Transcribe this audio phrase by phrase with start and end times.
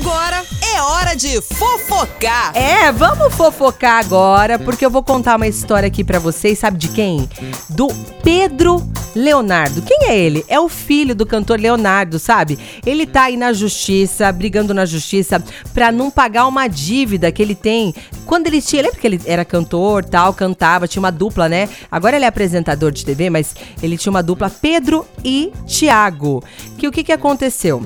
[0.00, 2.56] Agora é hora de fofocar.
[2.56, 6.88] É, vamos fofocar agora, porque eu vou contar uma história aqui pra vocês, sabe de
[6.88, 7.28] quem?
[7.68, 7.88] Do
[8.22, 8.80] Pedro
[9.12, 9.82] Leonardo.
[9.82, 10.44] Quem é ele?
[10.46, 12.56] É o filho do cantor Leonardo, sabe?
[12.86, 15.42] Ele tá aí na justiça, brigando na justiça
[15.74, 17.92] pra não pagar uma dívida que ele tem.
[18.24, 21.68] Quando ele tinha, lembra que ele era cantor, tal, cantava, tinha uma dupla, né?
[21.90, 23.52] Agora ele é apresentador de TV, mas
[23.82, 26.40] ele tinha uma dupla Pedro e Tiago.
[26.76, 27.82] Que o que que aconteceu?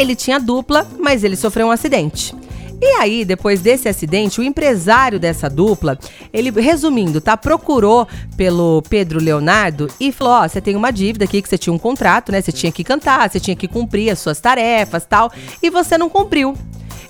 [0.00, 2.34] Ele tinha dupla, mas ele sofreu um acidente.
[2.80, 5.98] E aí, depois desse acidente, o empresário dessa dupla,
[6.32, 11.26] ele, resumindo, tá, procurou pelo Pedro Leonardo e falou: Ó, oh, você tem uma dívida
[11.26, 12.40] aqui que você tinha um contrato, né?
[12.40, 15.30] Você tinha que cantar, você tinha que cumprir as suas tarefas tal,
[15.62, 16.56] e você não cumpriu.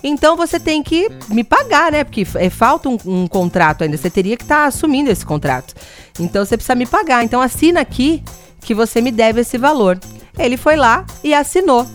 [0.03, 2.03] Então você tem que me pagar, né?
[2.03, 3.95] Porque é, falta um, um, contrato ainda.
[3.95, 5.73] Você teria que estar tá assumindo esse contrato.
[6.19, 7.23] Então você precisa me pagar.
[7.23, 8.21] Então assina aqui
[8.59, 9.97] que você me deve esse valor.
[10.37, 11.87] Ele foi lá e assinou.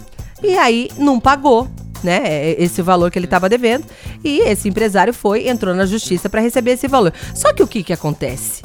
[0.43, 1.69] E aí não pagou,
[2.03, 2.53] né?
[2.59, 3.85] Esse valor que ele estava devendo.
[4.23, 7.13] E esse empresário foi, entrou na justiça para receber esse valor.
[7.35, 8.63] Só que o que, que acontece?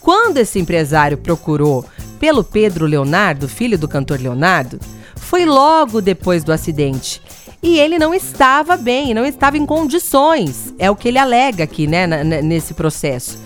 [0.00, 1.84] Quando esse empresário procurou
[2.20, 4.78] pelo Pedro Leonardo, filho do cantor Leonardo,
[5.16, 7.20] foi logo depois do acidente.
[7.62, 10.74] E ele não estava bem, não estava em condições.
[10.78, 12.06] É o que ele alega aqui, né,
[12.42, 13.38] nesse processo.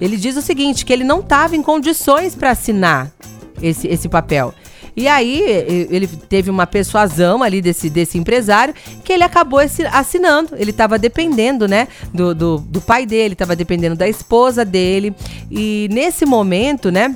[0.00, 3.12] Ele diz o seguinte: que ele não estava em condições para assinar
[3.62, 4.52] esse, esse papel.
[4.96, 5.40] E aí
[5.90, 8.74] ele teve uma persuasão ali desse, desse empresário
[9.04, 9.60] que ele acabou
[9.92, 10.54] assinando.
[10.56, 15.14] Ele estava dependendo, né, do, do, do pai dele, estava dependendo da esposa dele.
[15.50, 17.14] E nesse momento, né,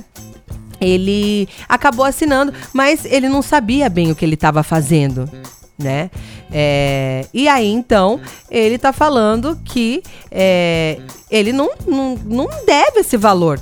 [0.79, 5.29] ele acabou assinando, mas ele não sabia bem o que ele estava fazendo
[5.77, 6.09] né?
[6.57, 8.17] É, e aí, então,
[8.49, 13.59] ele tá falando que é, ele não, não, não deve esse valor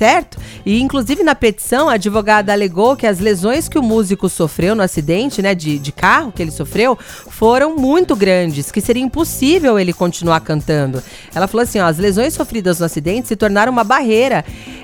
[0.00, 0.38] certo?
[0.64, 4.82] E inclusive na petição, a advogada alegou que as lesões que o músico sofreu no
[4.82, 9.92] acidente, né, de, de carro que ele sofreu, foram muito grandes, que seria impossível ele
[9.92, 11.02] continuar cantando.
[11.34, 14.42] Ela falou assim: ó, as lesões sofridas no acidente se tornaram uma barreira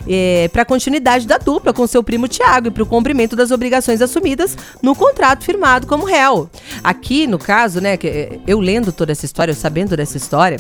[0.09, 3.51] é, para a continuidade da dupla com seu primo Tiago e para o cumprimento das
[3.51, 6.49] obrigações assumidas no contrato firmado como réu.
[6.83, 10.59] Aqui, no caso, né, que eu lendo toda essa história, eu sabendo dessa história,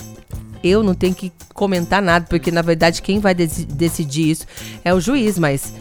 [0.62, 4.46] eu não tenho que comentar nada, porque na verdade quem vai decidir isso
[4.84, 5.72] é o juiz, mas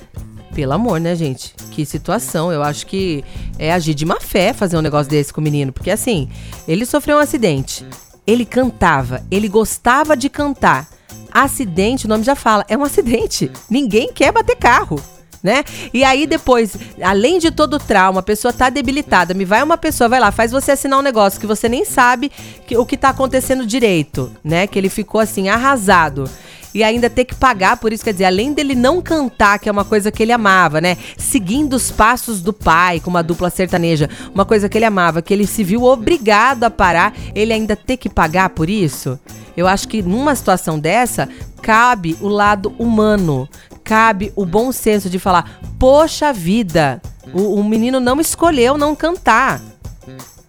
[0.55, 1.53] pelo amor, né, gente?
[1.71, 2.51] Que situação.
[2.51, 3.25] Eu acho que
[3.59, 5.73] é agir de má fé fazer um negócio desse com o menino.
[5.73, 6.29] Porque assim,
[6.65, 7.85] ele sofreu um acidente.
[8.25, 10.87] Ele cantava, ele gostava de cantar.
[11.35, 13.51] Acidente, o nome já fala, é um acidente.
[13.69, 14.99] Ninguém quer bater carro
[15.45, 15.63] né?
[15.93, 19.77] E aí depois, além de todo o trauma, a pessoa tá debilitada, me vai uma
[19.77, 22.31] pessoa, vai lá, faz você assinar um negócio que você nem sabe
[22.65, 24.65] que, o que tá acontecendo direito, né?
[24.65, 26.27] Que ele ficou assim arrasado
[26.73, 28.03] e ainda ter que pagar por isso.
[28.03, 30.97] Quer dizer, além dele não cantar, que é uma coisa que ele amava, né?
[31.15, 35.33] Seguindo os passos do pai, com uma dupla sertaneja, uma coisa que ele amava, que
[35.33, 39.19] ele se viu obrigado a parar, ele ainda ter que pagar por isso.
[39.55, 41.29] Eu acho que numa situação dessa,
[41.61, 43.49] cabe o lado humano
[43.85, 47.01] cabe o bom senso de falar: poxa vida,
[47.31, 49.61] o, o menino não escolheu não cantar.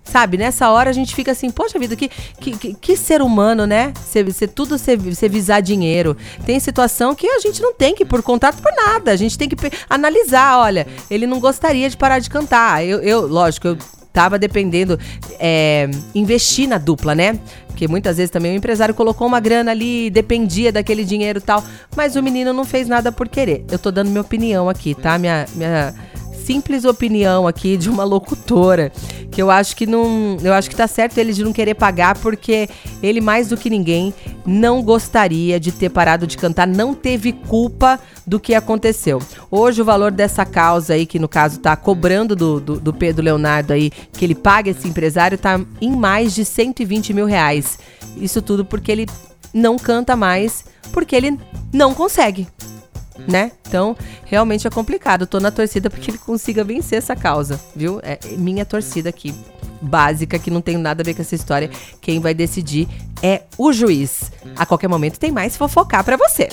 [0.03, 2.09] Sabe, nessa hora a gente fica assim, poxa vida, que,
[2.41, 3.93] que, que ser humano, né?
[4.01, 4.97] Ser, tudo ser
[5.29, 6.17] visar dinheiro.
[6.47, 9.11] Tem situação que a gente não tem que ir por contato por nada.
[9.11, 9.57] A gente tem que
[9.91, 12.87] analisar, olha, ele não gostaria de parar de cantar.
[12.87, 13.79] Eu, eu lógico, eu
[14.17, 14.99] tava dependendo,
[15.39, 17.39] é, investir na dupla, né?
[17.67, 21.63] Porque muitas vezes também o empresário colocou uma grana ali, dependia daquele dinheiro e tal,
[21.95, 23.67] mas o menino não fez nada por querer.
[23.71, 25.19] Eu tô dando minha opinião aqui, tá?
[25.19, 25.95] Minha, minha
[26.33, 28.91] simples opinião aqui de uma locutora,
[29.37, 32.17] que eu acho que não, eu acho que tá certo ele de não querer pagar
[32.17, 32.71] porque
[33.03, 34.15] ele mais do que ninguém
[34.47, 39.21] não gostaria de ter parado de cantar, não teve culpa do que aconteceu.
[39.51, 43.23] Hoje o valor dessa causa aí, que no caso tá cobrando do, do, do Pedro
[43.23, 47.79] Leonardo aí, que ele paga esse empresário, tá em mais de 120 mil reais.
[48.17, 49.07] Isso tudo porque ele
[49.53, 50.65] não canta mais,
[50.95, 51.39] porque ele
[51.75, 52.49] não consegue
[53.27, 53.53] né?
[53.67, 55.27] Então, realmente é complicado.
[55.27, 58.01] Tô na torcida porque ele consiga vencer essa causa, viu?
[58.03, 59.35] É minha torcida aqui,
[59.81, 61.71] básica, que não tem nada a ver com essa história.
[62.01, 62.89] Quem vai decidir
[63.23, 64.31] é o juiz.
[64.57, 66.49] A qualquer momento tem mais fofocar para você.